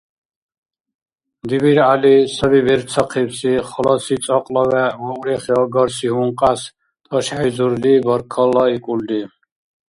ДибиргӀяли 1.47 2.15
саби 2.35 2.59
берцахъибси 2.67 3.51
халаси 3.69 4.15
цӀакьла 4.23 4.63
вегӀ 4.71 4.95
ва 5.03 5.11
урехиагарси 5.19 6.07
гьункьяс 6.13 6.61
тӀашхӀейзурли 7.05 7.93
баркаллаикӀулри. 8.05 9.21